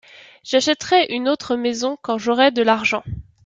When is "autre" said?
1.29-1.55